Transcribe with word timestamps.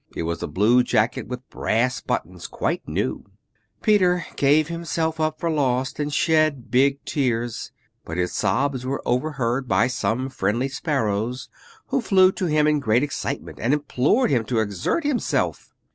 It 0.15 0.23
was 0.23 0.41
a 0.41 0.47
blue 0.47 0.81
jacket 0.81 1.27
with 1.27 1.47
brass 1.51 2.01
buttons, 2.01 2.47
quite 2.47 2.87
new. 2.87 3.23
Peter 3.83 4.25
gave 4.35 4.67
himself 4.67 5.19
up 5.19 5.39
for 5.39 5.51
lost, 5.51 5.99
and 5.99 6.11
shed 6.11 6.71
big 6.71 7.05
tears; 7.05 7.71
but 8.03 8.17
his 8.17 8.31
sobs 8.33 8.83
were 8.83 9.03
overheard 9.05 9.67
by 9.67 9.85
some 9.85 10.27
friendly 10.29 10.69
sparrows, 10.69 11.49
who 11.89 12.01
flew 12.01 12.31
to 12.31 12.47
him 12.47 12.65
in 12.65 12.79
great 12.79 13.03
excitement, 13.03 13.59
and 13.61 13.75
implored 13.75 14.31
him 14.31 14.43
to 14.45 14.57
exert 14.57 15.03
himself. 15.03 15.71